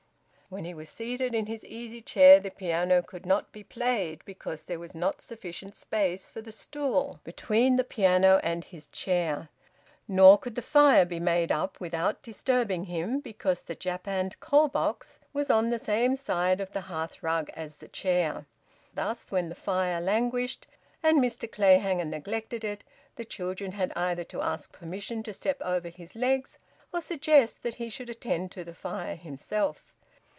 [0.53, 4.65] When he was seated in his easy chair the piano could not be played, because
[4.65, 9.47] there was not sufficient space for the stool between the piano and his chair;
[10.09, 15.21] nor could the fire be made up without disturbing him, because the japanned coal box
[15.31, 18.45] was on the same side of the hearth rug as the chair.
[18.93, 20.67] Thus, when the fire languished
[21.01, 22.83] and Mr Clayhanger neglected it,
[23.15, 26.57] the children had either to ask permission to step over his legs,
[26.93, 29.93] or suggest that he should attend to the fire himself.